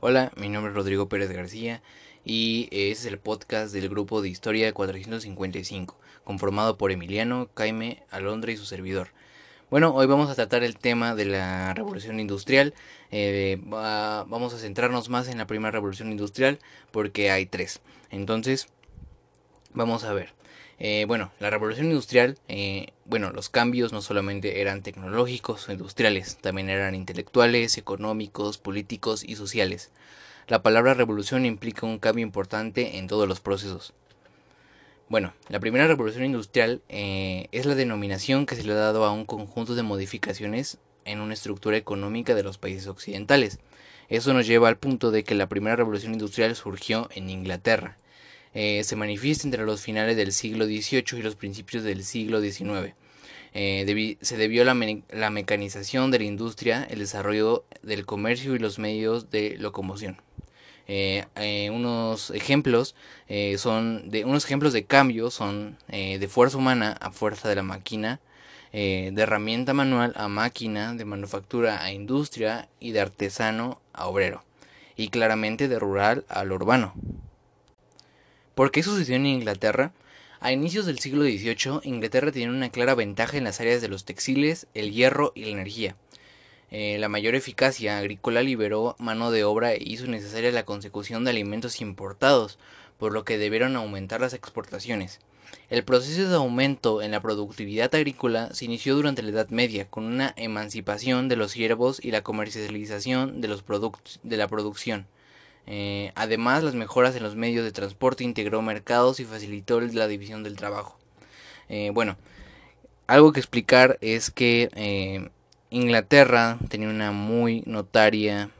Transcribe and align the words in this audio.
Hola, 0.00 0.30
mi 0.36 0.50
nombre 0.50 0.72
es 0.72 0.76
Rodrigo 0.76 1.08
Pérez 1.08 1.30
García 1.32 1.80
y 2.22 2.64
este 2.64 2.90
es 2.90 3.06
el 3.06 3.18
podcast 3.18 3.72
del 3.72 3.88
grupo 3.88 4.20
de 4.20 4.28
Historia 4.28 4.70
455, 4.74 5.96
conformado 6.22 6.76
por 6.76 6.92
Emiliano, 6.92 7.48
Jaime, 7.56 8.02
Alondra 8.10 8.52
y 8.52 8.58
su 8.58 8.66
servidor. 8.66 9.08
Bueno, 9.70 9.94
hoy 9.94 10.06
vamos 10.06 10.28
a 10.28 10.34
tratar 10.34 10.64
el 10.64 10.76
tema 10.76 11.14
de 11.14 11.24
la 11.24 11.72
revolución 11.72 12.20
industrial. 12.20 12.74
Eh, 13.10 13.58
vamos 13.64 14.52
a 14.52 14.58
centrarnos 14.58 15.08
más 15.08 15.28
en 15.28 15.38
la 15.38 15.46
primera 15.46 15.70
revolución 15.70 16.10
industrial 16.10 16.58
porque 16.90 17.30
hay 17.30 17.46
tres. 17.46 17.80
Entonces, 18.10 18.68
vamos 19.72 20.04
a 20.04 20.12
ver. 20.12 20.34
Eh, 20.78 21.06
bueno, 21.08 21.32
la 21.40 21.48
revolución 21.48 21.86
industrial, 21.86 22.38
eh, 22.48 22.88
bueno, 23.06 23.30
los 23.30 23.48
cambios 23.48 23.92
no 23.92 24.02
solamente 24.02 24.60
eran 24.60 24.82
tecnológicos 24.82 25.68
o 25.68 25.72
industriales, 25.72 26.36
también 26.36 26.68
eran 26.68 26.94
intelectuales, 26.94 27.78
económicos, 27.78 28.58
políticos 28.58 29.24
y 29.24 29.36
sociales. 29.36 29.90
La 30.48 30.62
palabra 30.62 30.92
revolución 30.92 31.46
implica 31.46 31.86
un 31.86 31.98
cambio 31.98 32.24
importante 32.24 32.98
en 32.98 33.06
todos 33.06 33.26
los 33.26 33.40
procesos. 33.40 33.94
Bueno, 35.08 35.32
la 35.48 35.60
primera 35.60 35.86
revolución 35.86 36.24
industrial 36.24 36.82
eh, 36.88 37.48
es 37.52 37.64
la 37.64 37.74
denominación 37.74 38.44
que 38.44 38.56
se 38.56 38.64
le 38.64 38.72
ha 38.72 38.76
dado 38.76 39.04
a 39.04 39.12
un 39.12 39.24
conjunto 39.24 39.76
de 39.76 39.82
modificaciones 39.82 40.78
en 41.04 41.20
una 41.20 41.34
estructura 41.34 41.76
económica 41.76 42.34
de 42.34 42.42
los 42.42 42.58
países 42.58 42.86
occidentales. 42.86 43.60
Eso 44.08 44.34
nos 44.34 44.46
lleva 44.46 44.68
al 44.68 44.76
punto 44.76 45.10
de 45.10 45.24
que 45.24 45.34
la 45.34 45.48
primera 45.48 45.76
revolución 45.76 46.12
industrial 46.12 46.54
surgió 46.54 47.08
en 47.14 47.30
Inglaterra 47.30 47.98
eh, 48.58 48.84
se 48.84 48.96
manifiesta 48.96 49.46
entre 49.46 49.66
los 49.66 49.82
finales 49.82 50.16
del 50.16 50.32
siglo 50.32 50.64
XVIII 50.64 51.18
y 51.18 51.22
los 51.22 51.36
principios 51.36 51.82
del 51.82 52.02
siglo 52.04 52.40
XIX. 52.40 52.94
Eh, 53.52 54.16
se 54.22 54.36
debió 54.38 54.62
a 54.62 54.64
la, 54.64 55.30
mecanización 55.30 56.10
de 56.10 56.18
la 56.20 56.24
industria, 56.24 56.86
el 56.88 57.00
desarrollo 57.00 57.64
del 57.82 58.06
comercio 58.06 58.54
y 58.54 58.58
los 58.58 58.78
medios 58.78 59.30
de 59.30 59.56
locomoción. 59.58 60.22
Eh, 60.88 61.26
unos 61.70 62.30
ejemplos 62.30 62.94
son 63.58 64.08
de 64.08 64.24
unos 64.24 64.44
ejemplos 64.44 64.72
de 64.72 64.84
cambio 64.84 65.30
son 65.30 65.76
de 65.88 66.28
fuerza 66.28 66.58
humana 66.58 66.96
a 67.00 67.10
fuerza 67.10 67.48
de 67.48 67.56
la 67.56 67.62
máquina, 67.62 68.20
de 68.72 69.14
herramienta 69.16 69.74
manual 69.74 70.12
a 70.16 70.28
máquina, 70.28 70.94
de 70.94 71.04
manufactura 71.04 71.82
a 71.82 71.92
industria 71.92 72.68
y 72.80 72.92
de 72.92 73.00
artesano 73.00 73.80
a 73.92 74.06
obrero, 74.06 74.44
y 74.96 75.08
claramente 75.08 75.68
de 75.68 75.78
rural 75.78 76.24
al 76.28 76.52
urbano. 76.52 76.94
¿Por 78.56 78.70
qué 78.70 78.82
sucedió 78.82 79.16
en 79.16 79.26
Inglaterra? 79.26 79.92
A 80.40 80.50
inicios 80.50 80.86
del 80.86 80.98
siglo 80.98 81.24
XVIII, 81.24 81.80
Inglaterra 81.82 82.32
tenía 82.32 82.48
una 82.48 82.70
clara 82.70 82.94
ventaja 82.94 83.36
en 83.36 83.44
las 83.44 83.60
áreas 83.60 83.82
de 83.82 83.88
los 83.88 84.06
textiles, 84.06 84.66
el 84.72 84.92
hierro 84.92 85.32
y 85.34 85.44
la 85.44 85.50
energía. 85.50 85.94
Eh, 86.70 86.96
la 86.98 87.10
mayor 87.10 87.34
eficacia 87.34 87.98
agrícola 87.98 88.40
liberó 88.40 88.96
mano 88.98 89.30
de 89.30 89.44
obra 89.44 89.74
e 89.74 89.82
hizo 89.82 90.06
necesaria 90.06 90.50
la 90.52 90.64
consecución 90.64 91.22
de 91.22 91.32
alimentos 91.32 91.82
importados, 91.82 92.58
por 92.96 93.12
lo 93.12 93.26
que 93.26 93.36
debieron 93.36 93.76
aumentar 93.76 94.22
las 94.22 94.32
exportaciones. 94.32 95.20
El 95.68 95.84
proceso 95.84 96.26
de 96.26 96.36
aumento 96.36 97.02
en 97.02 97.10
la 97.10 97.20
productividad 97.20 97.94
agrícola 97.94 98.54
se 98.54 98.64
inició 98.64 98.94
durante 98.94 99.20
la 99.20 99.32
Edad 99.32 99.50
Media, 99.50 99.86
con 99.86 100.04
una 100.04 100.32
emancipación 100.38 101.28
de 101.28 101.36
los 101.36 101.50
siervos 101.50 102.02
y 102.02 102.10
la 102.10 102.22
comercialización 102.22 103.42
de, 103.42 103.48
los 103.48 103.62
de 104.22 104.36
la 104.38 104.48
producción. 104.48 105.08
Eh, 105.66 106.12
además, 106.14 106.62
las 106.62 106.74
mejoras 106.74 107.16
en 107.16 107.22
los 107.22 107.34
medios 107.34 107.64
de 107.64 107.72
transporte 107.72 108.24
integró 108.24 108.62
mercados 108.62 109.20
y 109.20 109.24
facilitó 109.24 109.80
la 109.80 110.06
división 110.06 110.42
del 110.42 110.56
trabajo. 110.56 110.96
Eh, 111.68 111.90
bueno, 111.92 112.16
algo 113.06 113.32
que 113.32 113.40
explicar 113.40 113.98
es 114.00 114.30
que 114.30 114.68
eh, 114.74 115.28
Inglaterra 115.70 116.58
tenía 116.68 116.88
una 116.88 117.12
muy 117.12 117.62
notaria 117.66 118.50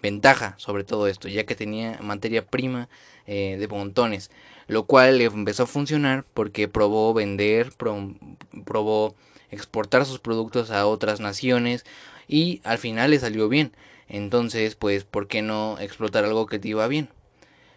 ventaja 0.00 0.54
sobre 0.56 0.84
todo 0.84 1.06
esto, 1.06 1.28
ya 1.28 1.44
que 1.44 1.54
tenía 1.54 1.98
materia 2.00 2.46
prima 2.46 2.88
de 3.26 3.68
montones, 3.68 4.30
lo 4.68 4.84
cual 4.84 5.18
le 5.18 5.24
empezó 5.24 5.64
a 5.64 5.66
funcionar 5.66 6.24
porque 6.32 6.66
probó 6.66 7.12
vender, 7.12 7.72
probó 7.76 9.14
exportar 9.50 10.06
sus 10.06 10.18
productos 10.18 10.70
a 10.70 10.86
otras 10.86 11.20
naciones 11.20 11.84
y 12.26 12.62
al 12.64 12.78
final 12.78 13.10
le 13.10 13.18
salió 13.18 13.50
bien. 13.50 13.72
Entonces, 14.08 14.74
pues, 14.74 15.04
¿por 15.04 15.28
qué 15.28 15.42
no 15.42 15.78
explotar 15.78 16.24
algo 16.24 16.46
que 16.46 16.58
te 16.58 16.68
iba 16.68 16.86
bien? 16.88 17.10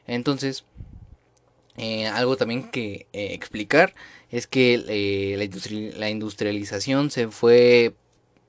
Entonces, 0.07 0.65
eh, 1.77 2.07
algo 2.07 2.37
también 2.37 2.69
que 2.69 3.07
eh, 3.13 3.33
explicar 3.33 3.93
es 4.29 4.47
que 4.47 4.83
eh, 4.87 5.35
la, 5.37 5.99
la, 5.99 6.09
industrialización 6.09 7.11
se 7.11 7.27
fue 7.29 7.95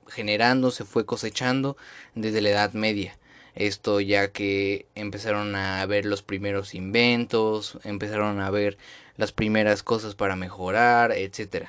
generando, 0.07 0.71
se 0.71 0.85
fue 0.85 1.05
cosechando 1.05 1.77
desde 2.15 2.41
la 2.41 2.49
Edad 2.49 2.73
Media. 2.73 3.17
Esto 3.55 4.01
ya 4.01 4.31
que 4.31 4.87
empezaron 4.95 5.55
a 5.55 5.85
ver 5.85 6.05
los 6.05 6.23
primeros 6.23 6.73
inventos, 6.73 7.77
empezaron 7.83 8.41
a 8.41 8.49
ver 8.49 8.77
las 9.17 9.31
primeras 9.31 9.83
cosas 9.83 10.15
para 10.15 10.35
mejorar, 10.35 11.11
etc. 11.11 11.67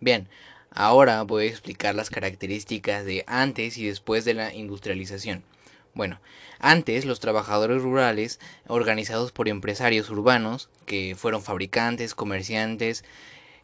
Bien, 0.00 0.28
Ahora 0.74 1.22
voy 1.22 1.44
a 1.44 1.50
explicar 1.50 1.94
las 1.94 2.08
características 2.08 3.04
de 3.04 3.24
antes 3.26 3.76
y 3.76 3.86
después 3.86 4.24
de 4.24 4.34
la 4.34 4.54
industrialización. 4.54 5.44
Bueno, 5.94 6.18
antes 6.58 7.04
los 7.04 7.20
trabajadores 7.20 7.82
rurales, 7.82 8.40
organizados 8.66 9.32
por 9.32 9.48
empresarios 9.48 10.08
urbanos, 10.08 10.70
que 10.86 11.14
fueron 11.14 11.42
fabricantes, 11.42 12.14
comerciantes, 12.14 13.04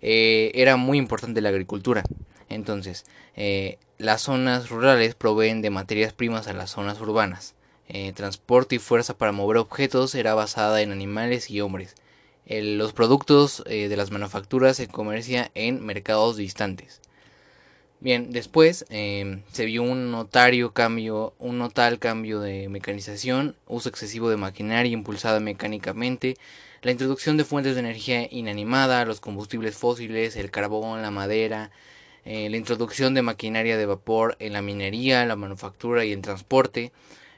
eh, 0.03 0.51
era 0.55 0.77
muy 0.77 0.99
importante 0.99 1.41
la 1.41 1.49
agricultura. 1.49 2.03
Entonces, 2.51 3.07
eh, 3.37 3.79
las 3.97 4.23
zonas 4.23 4.69
rurales 4.69 5.15
proveen 5.15 5.63
de 5.63 5.71
materias 5.71 6.13
primas 6.13 6.47
a 6.47 6.53
las 6.53 6.71
zonas 6.71 7.01
urbanas. 7.01 7.55
Eh, 7.89 8.13
transporte 8.13 8.75
y 8.75 8.79
fuerza 8.79 9.17
para 9.17 9.33
mover 9.33 9.57
objetos 9.57 10.15
era 10.15 10.35
basada 10.35 10.83
en 10.83 10.93
animales 10.93 11.51
y 11.51 11.63
hombres 11.63 11.95
los 12.49 12.93
productos 12.93 13.63
eh, 13.67 13.89
de 13.89 13.97
las 13.97 14.11
manufacturas 14.11 14.77
se 14.77 14.89
comercia 14.89 15.51
en 15.55 15.85
mercados 15.85 16.37
distantes. 16.37 17.01
Bien, 18.01 18.31
después 18.31 18.87
em, 18.91 19.43
se 19.53 19.65
vio 19.65 19.83
un 19.83 20.13
notario 20.13 20.73
cambio, 20.73 21.35
un 21.39 21.59
notal 21.59 21.99
cambio 21.99 22.41
de 22.41 22.69
mecanización, 22.69 23.57
uso 23.67 23.89
excesivo 23.89 24.31
de 24.31 24.37
maquinaria 24.37 24.93
impulsada 24.93 25.41
mecánicamente, 25.41 26.37
la 26.83 26.93
introducción 26.93 27.37
de 27.37 27.45
fuentes 27.45 27.75
de 27.75 27.81
energía 27.81 28.29
inanimada, 28.31 29.05
los 29.05 29.21
combustibles 29.21 29.77
fósiles, 29.77 30.37
el 30.37 30.53
carbón, 30.53 31.03
la 31.03 31.11
madera, 31.11 31.73
eh, 32.25 32.49
la 32.51 32.57
introducción 32.57 33.15
de 33.15 33.23
maquinaria 33.23 33.77
de 33.77 33.87
vapor 33.87 34.37
en 34.39 34.53
la 34.53 34.63
minería, 34.63 35.27
la 35.27 35.35
manufactura 35.35 36.05
y 36.05 36.13
el 36.13 36.23
transporte, 36.23 36.93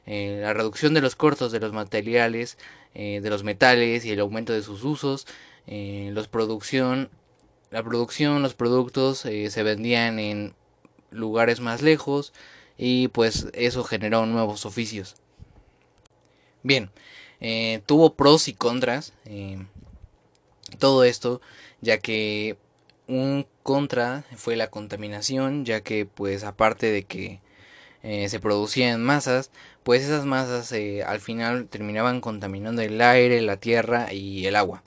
eh, 0.05 0.41
la 0.43 0.53
reducción 0.53 0.93
de 0.93 1.01
los 1.01 1.17
cortos 1.17 1.53
de 1.53 1.61
los 1.61 1.73
materiales, 1.73 2.59
eh, 2.95 3.21
de 3.23 3.31
los 3.31 3.45
metales 3.45 4.05
y 4.05 4.11
el 4.11 4.21
aumento 4.21 4.53
de 4.53 4.63
sus 4.63 4.85
usos, 4.85 5.27
eh, 5.67 6.13
la 6.15 6.23
producción, 6.29 7.09
los 8.43 8.55
productos 8.55 9.19
se 9.19 9.63
vendían 9.63 10.19
en 10.19 10.55
lugares 11.11 11.61
más 11.61 11.83
lejos 11.83 12.33
y 12.77 13.09
pues 13.09 13.49
eso 13.53 13.85
generó 13.85 14.27
nuevos 14.27 14.67
oficios. 14.67 15.17
Bien, 16.63 16.91
tuvo 17.87 18.15
pros 18.15 18.49
y 18.49 18.55
contras 18.55 19.13
todo 20.79 21.05
esto, 21.05 21.41
ya 21.81 21.99
que 21.99 22.57
un 23.07 23.47
contra 23.63 24.25
fue 24.37 24.57
la 24.57 24.71
contaminación, 24.71 25.65
ya 25.65 25.81
que 25.81 26.07
pues 26.07 26.45
aparte 26.45 26.91
de 26.91 27.05
que 27.05 27.41
eh, 28.03 28.29
se 28.29 28.41
producían 28.41 29.03
masas, 29.03 29.51
pues 29.83 30.03
esas 30.03 30.27
masas 30.27 30.71
eh, 30.73 31.03
al 31.05 31.21
final 31.21 31.67
terminaban 31.67 32.21
contaminando 32.21 32.83
el 32.83 33.01
aire, 33.01 33.41
la 33.41 33.57
tierra 33.57 34.13
y 34.13 34.47
el 34.47 34.57
agua. 34.57 34.83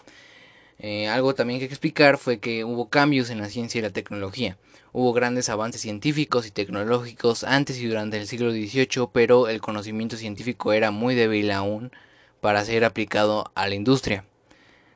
Eh, 0.80 1.08
algo 1.08 1.34
también 1.34 1.60
que 1.60 1.66
explicar 1.66 2.18
fue 2.18 2.40
que 2.40 2.66
hubo 2.66 2.90
cambios 2.90 3.30
en 3.30 3.40
la 3.40 3.50
ciencia 3.50 3.80
y 3.80 3.82
la 3.82 3.92
tecnología. 3.92 4.58
Hubo 4.92 5.14
grandes 5.14 5.50
avances 5.50 5.82
científicos 5.82 6.46
y 6.46 6.52
tecnológicos 6.52 7.44
antes 7.44 7.80
y 7.80 7.88
durante 7.88 8.18
el 8.18 8.28
siglo 8.28 8.52
XVIII, 8.52 9.08
pero 9.12 9.48
el 9.48 9.62
conocimiento 9.62 10.18
científico 10.18 10.74
era 10.74 10.92
muy 10.92 11.16
débil 11.16 11.52
aún 11.52 11.92
para 12.42 12.66
ser 12.66 12.84
aplicado 12.84 13.52
a 13.56 13.68
la 13.68 13.76
industria. 13.76 14.26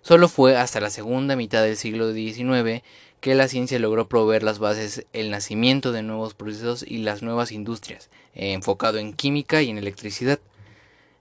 Solo 0.01 0.29
fue 0.29 0.55
hasta 0.55 0.79
la 0.79 0.89
segunda 0.89 1.35
mitad 1.35 1.63
del 1.63 1.77
siglo 1.77 2.13
XIX 2.13 2.83
que 3.19 3.35
la 3.35 3.47
ciencia 3.47 3.79
logró 3.79 4.07
proveer 4.07 4.43
las 4.43 4.59
bases 4.59 5.05
el 5.13 5.31
nacimiento 5.31 5.91
de 5.91 6.03
nuevos 6.03 6.33
procesos 6.33 6.83
y 6.87 6.99
las 6.99 7.23
nuevas 7.23 7.51
industrias, 7.51 8.09
eh, 8.35 8.53
enfocado 8.53 8.97
en 8.99 9.13
química 9.13 9.61
y 9.61 9.69
en 9.69 9.77
electricidad. 9.77 10.39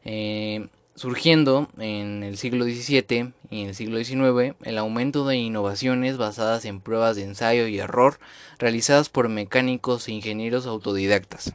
Eh, 0.04 0.69
surgiendo 0.96 1.69
en 1.78 2.22
el 2.22 2.38
siglo 2.38 2.64
XVII 2.64 3.32
y 3.50 3.62
en 3.62 3.69
el 3.69 3.75
siglo 3.75 4.02
XIX 4.02 4.56
el 4.62 4.78
aumento 4.78 5.26
de 5.26 5.37
innovaciones 5.37 6.16
basadas 6.16 6.64
en 6.64 6.81
pruebas 6.81 7.16
de 7.16 7.25
ensayo 7.25 7.69
y 7.69 7.78
error 7.78 8.19
realizadas 8.58 9.10
por 9.10 9.28
mecánicos 9.28 10.08
e 10.08 10.12
ingenieros 10.12 10.66
autodidactas. 10.66 11.54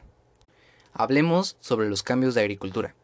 Hablemos 0.92 1.56
sobre 1.60 1.88
los 1.88 2.02
cambios 2.02 2.34
de 2.34 2.42
agricultura. 2.42 2.94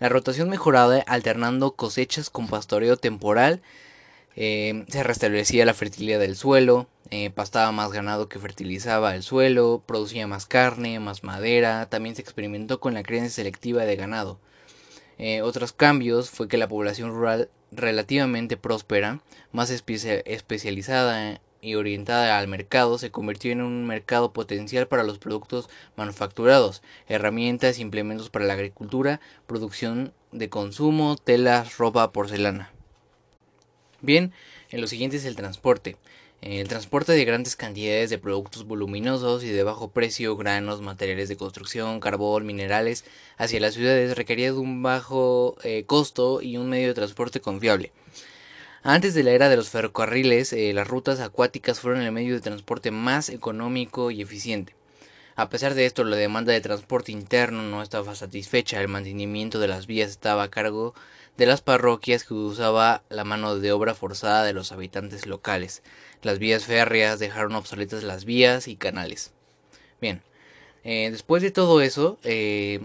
La 0.00 0.08
rotación 0.08 0.48
mejorada 0.48 1.04
alternando 1.06 1.72
cosechas 1.72 2.30
con 2.30 2.48
pastoreo 2.48 2.96
temporal 2.96 3.60
se 4.36 5.02
restablecía 5.02 5.64
la 5.64 5.74
fertilidad 5.74 6.18
del 6.18 6.36
suelo, 6.36 6.88
pastaba 7.34 7.70
más 7.72 7.92
ganado 7.92 8.28
que 8.28 8.38
fertilizaba 8.38 9.14
el 9.14 9.22
suelo, 9.22 9.82
producía 9.86 10.26
más 10.26 10.46
carne, 10.46 10.98
más 10.98 11.22
madera, 11.22 11.88
también 11.88 12.16
se 12.16 12.22
experimentó 12.22 12.80
con 12.80 12.94
la 12.94 13.02
crianza 13.02 13.30
selectiva 13.30 13.84
de 13.84 13.96
ganado. 13.96 14.40
otros 15.42 15.72
cambios 15.72 16.30
fue 16.30 16.48
que 16.48 16.58
la 16.58 16.68
población 16.68 17.10
rural 17.10 17.48
relativamente 17.70 18.56
próspera, 18.56 19.20
más 19.52 19.70
especializada 19.70 21.40
y 21.60 21.76
orientada 21.76 22.38
al 22.38 22.46
mercado, 22.46 22.98
se 22.98 23.10
convirtió 23.10 23.50
en 23.50 23.62
un 23.62 23.86
mercado 23.86 24.32
potencial 24.34 24.86
para 24.86 25.02
los 25.02 25.18
productos 25.18 25.70
manufacturados, 25.96 26.82
herramientas, 27.08 27.78
implementos 27.78 28.28
para 28.28 28.44
la 28.44 28.52
agricultura, 28.52 29.20
producción 29.46 30.12
de 30.30 30.50
consumo, 30.50 31.16
telas, 31.16 31.78
ropa, 31.78 32.12
porcelana. 32.12 32.73
Bien, 34.04 34.34
en 34.68 34.82
lo 34.82 34.86
siguiente 34.86 35.16
es 35.16 35.24
el 35.24 35.34
transporte. 35.34 35.96
El 36.42 36.68
transporte 36.68 37.12
de 37.12 37.24
grandes 37.24 37.56
cantidades 37.56 38.10
de 38.10 38.18
productos 38.18 38.66
voluminosos 38.66 39.42
y 39.44 39.48
de 39.48 39.62
bajo 39.62 39.92
precio, 39.92 40.36
granos, 40.36 40.82
materiales 40.82 41.30
de 41.30 41.38
construcción, 41.38 42.00
carbón, 42.00 42.44
minerales, 42.44 43.06
hacia 43.38 43.60
las 43.60 43.72
ciudades 43.72 44.14
requería 44.14 44.52
de 44.52 44.58
un 44.58 44.82
bajo 44.82 45.56
eh, 45.64 45.84
costo 45.86 46.42
y 46.42 46.58
un 46.58 46.68
medio 46.68 46.88
de 46.88 46.94
transporte 46.94 47.40
confiable. 47.40 47.92
Antes 48.82 49.14
de 49.14 49.22
la 49.22 49.30
era 49.30 49.48
de 49.48 49.56
los 49.56 49.70
ferrocarriles, 49.70 50.52
eh, 50.52 50.74
las 50.74 50.86
rutas 50.86 51.20
acuáticas 51.20 51.80
fueron 51.80 52.02
el 52.02 52.12
medio 52.12 52.34
de 52.34 52.42
transporte 52.42 52.90
más 52.90 53.30
económico 53.30 54.10
y 54.10 54.20
eficiente. 54.20 54.74
A 55.36 55.48
pesar 55.48 55.72
de 55.72 55.86
esto, 55.86 56.04
la 56.04 56.16
demanda 56.16 56.52
de 56.52 56.60
transporte 56.60 57.10
interno 57.10 57.62
no 57.62 57.82
estaba 57.82 58.14
satisfecha. 58.14 58.80
El 58.80 58.88
mantenimiento 58.88 59.58
de 59.58 59.68
las 59.68 59.86
vías 59.86 60.10
estaba 60.10 60.42
a 60.42 60.50
cargo 60.50 60.94
de 61.36 61.46
las 61.46 61.62
parroquias 61.62 62.24
que 62.24 62.34
usaba 62.34 63.02
la 63.08 63.24
mano 63.24 63.56
de 63.58 63.72
obra 63.72 63.94
forzada 63.94 64.44
de 64.44 64.52
los 64.52 64.72
habitantes 64.72 65.26
locales. 65.26 65.82
Las 66.22 66.38
vías 66.38 66.64
férreas 66.64 67.18
dejaron 67.18 67.54
obsoletas 67.54 68.02
las 68.02 68.24
vías 68.24 68.68
y 68.68 68.76
canales. 68.76 69.32
Bien, 70.00 70.22
eh, 70.84 71.08
después 71.10 71.42
de 71.42 71.50
todo 71.50 71.80
eso, 71.80 72.18
eh, 72.22 72.80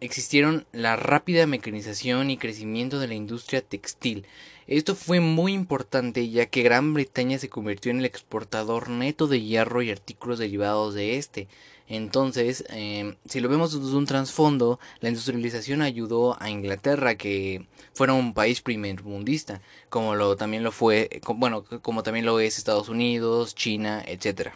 existieron 0.00 0.66
la 0.72 0.96
rápida 0.96 1.46
mecanización 1.46 2.30
y 2.30 2.38
crecimiento 2.38 2.98
de 2.98 3.08
la 3.08 3.14
industria 3.14 3.62
textil. 3.62 4.26
Esto 4.66 4.94
fue 4.94 5.20
muy 5.20 5.54
importante 5.54 6.28
ya 6.28 6.46
que 6.46 6.62
Gran 6.62 6.92
Bretaña 6.94 7.38
se 7.38 7.48
convirtió 7.48 7.90
en 7.90 8.00
el 8.00 8.04
exportador 8.04 8.90
neto 8.90 9.26
de 9.26 9.40
hierro 9.40 9.82
y 9.82 9.90
artículos 9.90 10.38
derivados 10.38 10.94
de 10.94 11.16
este. 11.16 11.48
Entonces, 11.88 12.64
em, 12.68 13.16
si 13.24 13.40
lo 13.40 13.48
vemos 13.48 13.72
desde 13.72 13.96
un 13.96 14.06
trasfondo, 14.06 14.78
la 15.00 15.08
industrialización 15.08 15.82
ayudó 15.82 16.40
a 16.40 16.50
Inglaterra 16.50 17.16
que 17.16 17.66
fuera 17.94 18.12
un 18.12 18.34
país 18.34 18.60
primermundista, 18.60 19.62
como 19.88 20.14
lo 20.14 20.36
también 20.36 20.62
lo 20.64 20.72
fue, 20.72 21.20
bueno, 21.36 21.64
como 21.82 22.02
también 22.02 22.26
lo 22.26 22.40
es 22.40 22.58
Estados 22.58 22.88
Unidos, 22.88 23.54
China, 23.54 24.02
etcétera. 24.06 24.54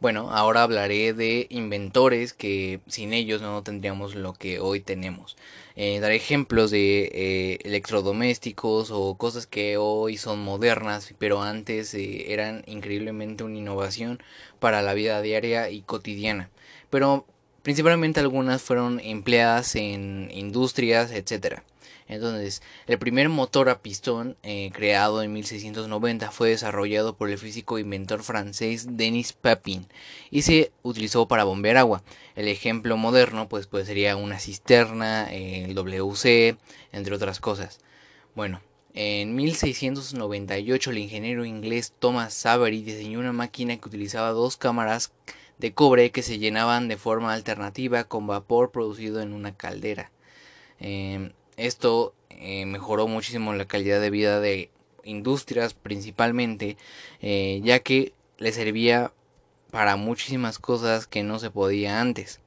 Bueno, 0.00 0.30
ahora 0.30 0.62
hablaré 0.62 1.12
de 1.12 1.48
inventores 1.50 2.32
que 2.32 2.78
sin 2.86 3.12
ellos 3.12 3.42
no 3.42 3.64
tendríamos 3.64 4.14
lo 4.14 4.32
que 4.32 4.60
hoy 4.60 4.78
tenemos. 4.78 5.36
Eh, 5.74 5.98
daré 5.98 6.14
ejemplos 6.14 6.70
de 6.70 7.10
eh, 7.12 7.58
electrodomésticos 7.64 8.92
o 8.92 9.16
cosas 9.16 9.48
que 9.48 9.76
hoy 9.76 10.16
son 10.16 10.38
modernas, 10.38 11.12
pero 11.18 11.42
antes 11.42 11.94
eh, 11.94 12.32
eran 12.32 12.62
increíblemente 12.66 13.42
una 13.42 13.58
innovación 13.58 14.22
para 14.60 14.82
la 14.82 14.94
vida 14.94 15.20
diaria 15.20 15.68
y 15.70 15.82
cotidiana. 15.82 16.48
Pero 16.90 17.26
principalmente 17.64 18.20
algunas 18.20 18.62
fueron 18.62 19.00
empleadas 19.00 19.74
en 19.74 20.30
industrias, 20.32 21.10
etcétera. 21.10 21.64
Entonces, 22.08 22.62
el 22.86 22.98
primer 22.98 23.28
motor 23.28 23.68
a 23.68 23.82
pistón 23.82 24.36
eh, 24.42 24.70
creado 24.72 25.22
en 25.22 25.32
1690 25.32 26.30
fue 26.30 26.48
desarrollado 26.48 27.16
por 27.16 27.28
el 27.30 27.38
físico 27.38 27.76
e 27.76 27.82
inventor 27.82 28.22
francés 28.22 28.96
Denis 28.96 29.34
Papin 29.34 29.86
y 30.30 30.42
se 30.42 30.72
utilizó 30.82 31.28
para 31.28 31.44
bombear 31.44 31.76
agua. 31.76 32.02
El 32.34 32.48
ejemplo 32.48 32.96
moderno 32.96 33.48
pues, 33.48 33.66
pues 33.66 33.86
sería 33.86 34.16
una 34.16 34.38
cisterna, 34.38 35.30
el 35.30 35.74
WC, 35.74 36.56
entre 36.92 37.14
otras 37.14 37.40
cosas. 37.40 37.78
Bueno, 38.34 38.62
en 38.94 39.34
1698 39.36 40.90
el 40.90 40.98
ingeniero 40.98 41.44
inglés 41.44 41.92
Thomas 41.98 42.32
Savery 42.32 42.82
diseñó 42.82 43.20
una 43.20 43.32
máquina 43.32 43.76
que 43.76 43.88
utilizaba 43.88 44.30
dos 44.30 44.56
cámaras 44.56 45.12
de 45.58 45.74
cobre 45.74 46.10
que 46.10 46.22
se 46.22 46.38
llenaban 46.38 46.88
de 46.88 46.96
forma 46.96 47.34
alternativa 47.34 48.04
con 48.04 48.26
vapor 48.26 48.70
producido 48.70 49.20
en 49.20 49.32
una 49.32 49.54
caldera. 49.54 50.10
Em, 50.80 51.32
esto 51.58 52.14
eh, 52.30 52.64
mejoró 52.66 53.08
muchísimo 53.08 53.52
la 53.52 53.66
calidad 53.66 54.00
de 54.00 54.10
vida 54.10 54.40
de 54.40 54.70
industrias 55.04 55.74
principalmente, 55.74 56.76
eh, 57.20 57.60
ya 57.64 57.80
que 57.80 58.12
le 58.38 58.52
servía 58.52 59.12
para 59.70 59.96
muchísimas 59.96 60.58
cosas 60.58 61.06
que 61.06 61.22
no 61.22 61.38
se 61.38 61.50
podía 61.50 62.00
antes. 62.00 62.40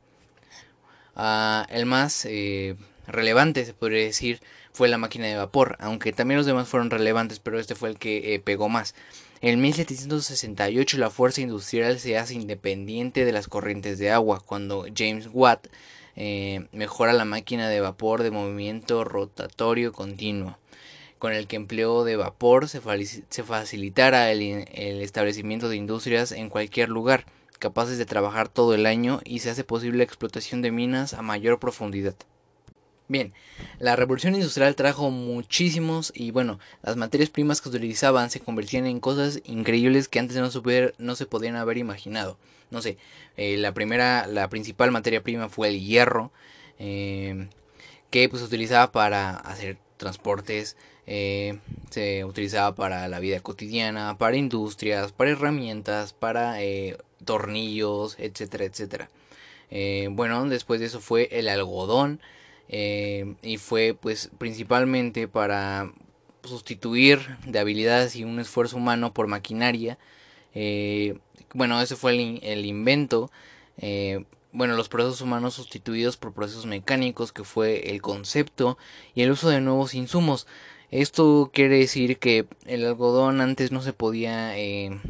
Ah, 1.16 1.68
el 1.69 1.86
más 1.86 2.25
eh, 2.25 2.78
relevante, 3.06 3.66
se 3.66 3.74
podría 3.74 4.06
decir, 4.06 4.42
fue 4.72 4.88
la 4.88 4.98
máquina 4.98 5.28
de 5.28 5.36
vapor, 5.36 5.75
aunque 5.81 6.13
también 6.13 6.38
los 6.38 6.46
demás 6.46 6.69
fueron 6.69 6.90
relevantes, 6.90 7.40
pero 7.40 7.60
este 7.60 7.75
fue 7.75 7.90
el 7.90 8.00
que 8.00 8.42
pegó 8.44 8.69
más. 8.69 8.96
En 9.42 9.60
1768 9.60 10.98
la 10.98 11.10
fuerza 11.10 11.42
industrial 11.42 12.00
se 12.00 12.18
hace 12.18 12.36
independiente 12.36 13.25
de 13.25 13.31
las 13.34 13.48
corrientes 13.48 14.00
de 14.00 14.12
agua, 14.12 14.40
cuando 14.40 14.86
James 14.96 15.28
Watt 15.34 15.68
eh, 16.16 16.68
mejora 16.72 17.13
la 17.13 17.25
máquina 17.25 17.69
de 17.69 17.81
vapor 17.81 18.24
de 18.24 18.31
movimiento 18.31 19.04
rotatorio 19.04 19.94
continuo, 19.94 20.58
con 21.19 21.34
el 21.34 21.48
que 21.48 21.56
empleo 21.56 22.04
de 22.04 22.16
vapor 22.16 22.68
se, 22.68 22.81
facilitará 22.81 24.31
el, 24.31 24.42
el 24.72 25.02
establecimiento 25.02 25.69
de 25.69 25.78
industrias 25.78 26.31
en 26.31 26.50
cualquier 26.50 26.90
lugar, 26.90 27.25
capaces 27.60 27.98
de 27.98 28.06
trabajar 28.06 28.50
todo 28.50 28.74
el 28.74 28.86
año 28.86 29.22
y 29.24 29.40
se 29.40 29.52
hace 29.52 29.63
posible 29.63 30.00
la 30.00 30.04
explotación 30.04 30.62
de 30.62 30.72
minas 30.72 31.13
a 31.13 31.22
mayor 31.22 31.60
profundidad. 31.60 32.16
Bien, 33.12 33.34
la 33.80 33.98
revolución 33.98 34.36
industrial 34.36 34.74
trajo 34.78 35.12
muchísimos 35.12 36.13
y 36.16 36.31
bueno, 36.31 36.60
las 36.81 36.96
materias 36.96 37.30
primas 37.30 37.60
que 37.60 37.69
se 37.69 37.75
utilizaban 37.75 38.30
se 38.30 38.40
convertían 38.40 38.86
en 38.86 39.02
cosas 39.02 39.42
increíbles 39.44 40.08
que 40.08 40.19
antes 40.19 40.38
no, 40.38 40.50
no 40.98 41.16
se 41.18 41.25
podían 41.25 41.58
haber 41.58 41.78
imaginado. 41.78 42.38
No 42.69 42.81
sé, 42.81 42.98
eh, 43.36 43.58
la 43.58 43.74
primera, 43.74 44.28
la 44.28 44.48
principal 44.48 44.92
materia 44.92 45.22
prima 45.24 45.50
fue 45.50 45.68
el 45.68 45.81
hierro, 45.81 46.31
eh, 46.80 47.50
que 48.12 48.30
pues 48.30 48.40
se 48.40 48.48
utilizaba 48.48 48.94
para 48.94 49.31
hacer 49.31 49.78
transportes, 49.98 50.78
eh, 51.06 51.60
se 51.90 52.24
utilizaba 52.24 52.75
para 52.75 53.10
la 53.10 53.19
vida 53.19 53.42
cotidiana, 53.42 54.18
para 54.18 54.38
industrias, 54.38 55.12
para 55.12 55.31
herramientas, 55.31 56.13
para 56.13 56.60
tornillos, 57.25 58.16
etcétera, 58.19 58.63
etcétera. 58.63 59.10
bueno, 60.12 60.46
después 60.46 60.80
de 60.80 60.86
eso 60.86 61.02
fue 61.02 61.28
el 61.34 61.50
algodón, 61.50 62.22
eh, 62.74 63.36
y 63.44 63.58
fue 63.58 63.94
pues 64.00 64.32
principalmente 64.38 65.28
para 65.28 65.92
sustituir 66.44 67.20
de 67.46 67.60
habilidades 67.60 68.16
y 68.16 68.24
un 68.24 68.40
esfuerzo 68.40 68.78
humano 68.78 69.13
por 69.13 69.28
maquinaria. 69.28 70.00
Eh, 70.56 71.20
bueno, 71.54 71.82
ese 71.82 71.98
fue 71.98 72.13
el, 72.13 72.66
invento. 72.66 73.30
Eh, 73.78 74.24
bueno, 74.54 74.75
los 74.78 74.88
procesos 74.88 75.20
humanos 75.20 75.54
sustituidos 75.56 76.16
por 76.16 76.34
procesos 76.34 76.66
mecánicos, 76.66 77.34
que 77.34 77.44
fue 77.44 77.92
el 77.92 78.01
concepto 78.01 78.78
y 79.16 79.24
el 79.24 79.32
uso 79.32 79.50
de 79.50 79.60
nuevos 79.60 79.94
insumos. 79.94 80.48
Esto 80.92 81.51
quiere 81.54 81.78
decir 81.78 82.20
que 82.20 82.48
el 82.66 82.86
algodón 82.86 83.42
antes 83.42 83.72
no 83.72 83.82
se 83.82 83.94
podía 83.94 84.54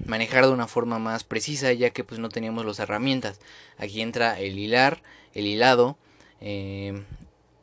manejar 0.05 0.45
de 0.45 0.51
una 0.51 0.67
forma 0.67 0.99
más 0.99 1.23
precisa 1.23 1.73
ya 1.73 1.89
que 1.91 2.03
pues 2.03 2.19
no 2.19 2.29
teníamos 2.29 2.65
las 2.65 2.79
herramientas. 2.79 3.39
Aquí 3.77 4.01
entra 4.01 4.39
el 4.39 4.59
hilar, 4.59 5.01
el 5.33 5.47
hilado, 5.47 5.97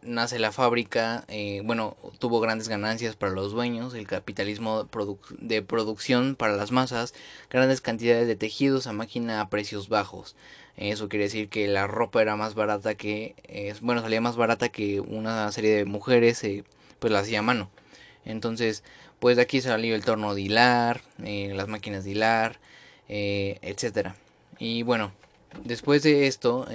nace 0.02 0.38
la 0.38 0.52
fábrica, 0.52 1.24
eh, 1.28 1.60
bueno, 1.64 1.96
tuvo 2.18 2.40
grandes 2.40 2.68
ganancias 2.68 3.16
para 3.16 3.32
los 3.32 3.52
dueños, 3.52 3.94
el 3.94 4.06
capitalismo 4.06 4.88
de 5.38 5.62
producción 5.62 6.36
para 6.36 6.56
las 6.56 6.72
masas, 6.72 7.14
grandes 7.50 7.80
cantidades 7.80 8.26
de 8.26 8.36
tejidos 8.36 8.86
a 8.86 8.92
máquina 8.92 9.40
a 9.40 9.48
precios 9.48 9.88
bajos. 9.88 10.36
Eso 10.76 11.08
quiere 11.08 11.24
decir 11.24 11.48
que 11.48 11.66
la 11.66 11.86
ropa 11.86 12.22
era 12.22 12.36
más 12.36 12.54
barata 12.54 12.94
que, 12.94 13.34
bueno, 13.80 14.00
salía 14.00 14.20
más 14.20 14.36
barata 14.36 14.68
que 14.68 15.00
una 15.00 15.50
serie 15.52 15.74
de 15.74 15.84
mujeres, 15.84 16.42
eh, 16.44 16.64
pues 17.00 17.12
la 17.12 17.20
hacía 17.20 17.40
a 17.40 17.42
mano. 17.42 17.70
Entonces, 18.24 18.84
pues 19.18 19.36
de 19.36 19.42
aquí 19.42 19.60
salió 19.60 19.94
el 19.94 20.04
torno 20.04 20.34
de 20.34 20.42
hilar, 20.42 21.02
eh, 21.24 21.52
las 21.54 21.68
máquinas 21.68 22.04
de 22.04 22.12
hilar, 22.12 22.60
etcétera. 23.08 24.16
Y 24.58 24.82
bueno, 24.82 25.12
después 25.64 26.02
de 26.02 26.26
esto, 26.28 26.66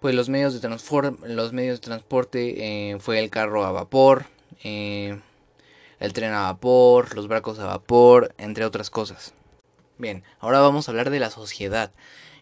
pues 0.00 0.14
los 0.14 0.28
medios 0.30 0.60
de, 0.60 0.68
los 0.68 1.52
medios 1.52 1.80
de 1.80 1.84
transporte 1.84 2.92
eh, 2.92 2.98
fue 2.98 3.18
el 3.18 3.30
carro 3.30 3.64
a 3.64 3.70
vapor, 3.70 4.24
eh, 4.64 5.20
el 6.00 6.12
tren 6.14 6.32
a 6.32 6.44
vapor, 6.44 7.14
los 7.14 7.28
barcos 7.28 7.58
a 7.58 7.66
vapor, 7.66 8.34
entre 8.38 8.64
otras 8.64 8.88
cosas. 8.88 9.34
Bien, 9.98 10.24
ahora 10.40 10.60
vamos 10.60 10.88
a 10.88 10.92
hablar 10.92 11.10
de 11.10 11.20
la 11.20 11.30
sociedad. 11.30 11.92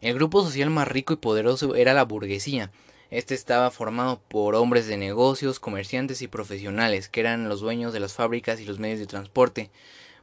El 0.00 0.14
grupo 0.14 0.44
social 0.44 0.70
más 0.70 0.86
rico 0.86 1.12
y 1.12 1.16
poderoso 1.16 1.74
era 1.74 1.92
la 1.92 2.04
burguesía. 2.04 2.70
Este 3.10 3.34
estaba 3.34 3.72
formado 3.72 4.20
por 4.28 4.54
hombres 4.54 4.86
de 4.86 4.96
negocios, 4.96 5.58
comerciantes 5.58 6.22
y 6.22 6.28
profesionales, 6.28 7.08
que 7.08 7.20
eran 7.20 7.48
los 7.48 7.60
dueños 7.60 7.92
de 7.92 8.00
las 8.00 8.12
fábricas 8.12 8.60
y 8.60 8.64
los 8.64 8.78
medios 8.78 9.00
de 9.00 9.06
transporte. 9.06 9.70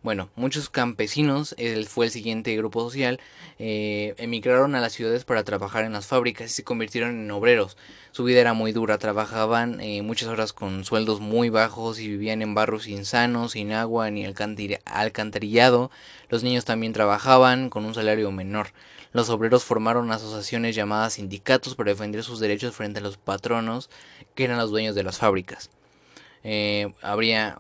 Bueno, 0.06 0.30
muchos 0.36 0.70
campesinos, 0.70 1.56
fue 1.88 2.06
el 2.06 2.12
siguiente 2.12 2.56
grupo 2.56 2.80
social, 2.84 3.20
eh, 3.58 4.14
emigraron 4.20 4.76
a 4.76 4.80
las 4.80 4.94
ciudades 4.94 5.26
para 5.26 5.44
trabajar 5.44 5.84
en 5.84 5.94
las 5.94 6.06
fábricas 6.06 6.52
y 6.52 6.54
se 6.54 6.64
convirtieron 6.64 7.20
en 7.20 7.32
obreros. 7.32 7.76
Su 8.12 8.24
vida 8.24 8.40
era 8.40 8.54
muy 8.54 8.72
dura, 8.72 9.00
trabajaban 9.00 9.82
eh, 9.82 10.04
muchas 10.04 10.30
horas 10.30 10.54
con 10.54 10.86
sueldos 10.86 11.22
muy 11.22 11.50
bajos 11.50 12.00
y 12.00 12.08
vivían 12.08 12.44
en 12.44 12.54
barrios 12.54 12.88
insanos, 12.88 13.54
sin 13.54 13.72
agua 13.72 14.12
ni 14.12 14.26
alcantarillado. 14.26 15.90
Los 16.30 16.44
niños 16.44 16.66
también 16.66 16.94
trabajaban 16.94 17.72
con 17.72 17.84
un 17.84 17.96
salario 17.96 18.32
menor. 18.32 18.74
Los 19.12 19.32
obreros 19.32 19.64
formaron 19.64 20.12
asociaciones 20.12 20.76
llamadas 20.76 21.14
sindicatos 21.14 21.74
para 21.74 21.90
defender 21.90 22.22
sus 22.22 22.40
derechos 22.40 22.76
frente 22.76 23.00
a 23.00 23.02
los 23.02 23.18
patronos, 23.18 23.90
que 24.36 24.44
eran 24.44 24.60
los 24.60 24.70
dueños 24.70 24.94
de 24.94 25.02
las 25.02 25.18
fábricas 25.18 25.72
eh, 26.48 26.94
habría, 27.02 27.58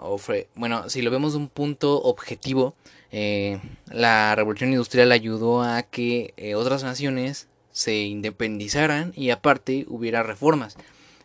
bueno, 0.53 0.89
si 0.89 1.01
lo 1.01 1.09
vemos 1.09 1.33
de 1.33 1.39
un 1.39 1.49
punto 1.49 2.03
objetivo, 2.03 2.75
eh, 3.11 3.59
la 3.87 4.35
revolución 4.35 4.69
industrial 4.71 5.11
ayudó 5.11 5.63
a 5.63 5.81
que 5.81 6.35
eh, 6.37 6.53
otras 6.53 6.83
naciones 6.83 7.47
se 7.71 8.03
independizaran 8.03 9.11
y 9.15 9.31
aparte 9.31 9.85
hubiera 9.87 10.21
reformas. 10.21 10.77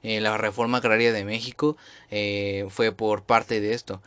Eh, 0.03 0.23
la 0.23 0.39
reforma 0.39 0.79
agraria 0.79 1.13
de 1.13 1.25
México 1.27 1.77
fue 2.71 2.93
por 2.93 3.25
parte 3.25 3.61
de 3.61 3.75
esto. 3.75 4.01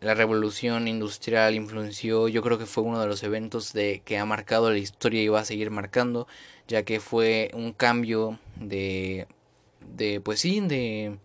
la 0.00 0.14
revolución 0.14 0.88
industrial 0.88 1.54
influenció, 1.54 2.28
yo 2.28 2.42
creo 2.42 2.58
que 2.58 2.66
fue 2.66 2.84
uno 2.84 3.00
de 3.00 3.06
los 3.06 3.22
eventos 3.22 3.72
de 3.72 4.02
que 4.04 4.18
ha 4.18 4.26
marcado 4.26 4.70
la 4.70 4.76
historia 4.76 5.22
y 5.22 5.28
va 5.28 5.40
a 5.40 5.44
seguir 5.46 5.70
marcando, 5.70 6.28
ya 6.68 6.82
que 6.82 7.00
fue 7.00 7.50
un 7.54 7.72
cambio 7.72 8.38
de, 8.56 9.26
de 9.96 10.20
pues 10.20 10.40
sí, 10.40 10.60
de 10.60 11.16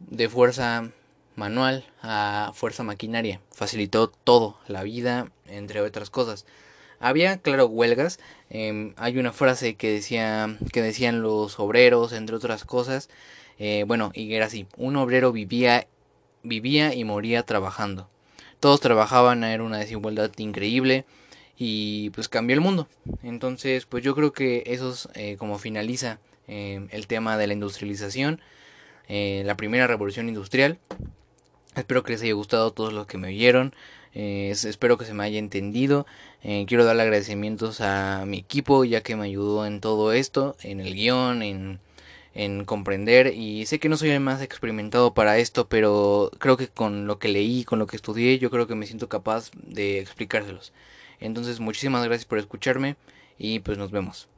de 0.00 0.28
fuerza 0.28 0.90
manual 1.36 1.84
a 2.02 2.52
fuerza 2.54 2.82
maquinaria. 2.82 3.40
Facilitó 3.52 4.08
todo, 4.08 4.58
la 4.66 4.82
vida, 4.82 5.30
entre 5.46 5.80
otras 5.80 6.10
cosas. 6.10 6.46
Había, 7.00 7.38
claro, 7.38 7.66
huelgas. 7.66 8.18
Em, 8.50 8.94
hay 8.96 9.18
una 9.18 9.32
frase 9.32 9.76
que 9.76 9.90
decía 9.92 10.58
que 10.72 10.82
decían 10.82 11.22
los 11.22 11.58
obreros, 11.60 12.12
entre 12.12 12.36
otras 12.36 12.64
cosas. 12.64 13.08
Eh, 13.58 13.84
bueno, 13.86 14.10
y 14.14 14.34
era 14.34 14.46
así: 14.46 14.66
un 14.76 14.96
obrero 14.96 15.32
vivía, 15.32 15.86
vivía 16.42 16.94
y 16.94 17.04
moría 17.04 17.44
trabajando. 17.44 18.08
Todos 18.60 18.80
trabajaban, 18.80 19.44
era 19.44 19.62
una 19.62 19.78
desigualdad 19.78 20.32
increíble 20.38 21.04
y 21.56 22.10
pues 22.10 22.28
cambió 22.28 22.54
el 22.54 22.60
mundo. 22.60 22.88
Entonces, 23.22 23.86
pues 23.86 24.02
yo 24.04 24.14
creo 24.14 24.32
que 24.32 24.64
eso 24.66 24.90
es 24.92 25.08
eh, 25.14 25.36
como 25.38 25.58
finaliza 25.58 26.18
em, 26.48 26.88
el 26.90 27.06
tema 27.06 27.36
de 27.36 27.46
la 27.46 27.52
industrialización. 27.52 28.40
Eh, 29.08 29.42
la 29.44 29.56
primera 29.56 29.86
revolución 29.86 30.28
industrial. 30.28 30.78
Espero 31.76 32.02
que 32.02 32.12
les 32.12 32.22
haya 32.22 32.32
gustado 32.34 32.72
todos 32.72 32.92
los 32.92 33.06
que 33.06 33.18
me 33.18 33.28
oyeron. 33.28 33.74
Eh, 34.14 34.50
espero 34.50 34.98
que 34.98 35.04
se 35.04 35.14
me 35.14 35.24
haya 35.24 35.38
entendido. 35.38 36.06
Eh, 36.42 36.64
quiero 36.66 36.84
darle 36.84 37.02
agradecimientos 37.02 37.80
a 37.80 38.24
mi 38.26 38.38
equipo 38.38 38.84
ya 38.84 39.02
que 39.02 39.16
me 39.16 39.26
ayudó 39.26 39.66
en 39.66 39.80
todo 39.80 40.12
esto, 40.12 40.56
en 40.62 40.80
el 40.80 40.94
guion, 40.94 41.42
en, 41.42 41.80
en 42.34 42.64
comprender. 42.64 43.34
Y 43.34 43.66
sé 43.66 43.78
que 43.78 43.88
no 43.88 43.96
soy 43.96 44.10
el 44.10 44.20
más 44.20 44.42
experimentado 44.42 45.14
para 45.14 45.38
esto, 45.38 45.68
pero 45.68 46.30
creo 46.38 46.56
que 46.56 46.68
con 46.68 47.06
lo 47.06 47.18
que 47.18 47.28
leí, 47.28 47.64
con 47.64 47.78
lo 47.78 47.86
que 47.86 47.96
estudié, 47.96 48.38
yo 48.38 48.50
creo 48.50 48.66
que 48.66 48.74
me 48.74 48.86
siento 48.86 49.08
capaz 49.08 49.50
de 49.62 50.00
explicárselos. 50.00 50.72
Entonces 51.20 51.60
muchísimas 51.60 52.04
gracias 52.04 52.26
por 52.26 52.38
escucharme 52.38 52.96
y 53.38 53.60
pues 53.60 53.78
nos 53.78 53.90
vemos. 53.90 54.28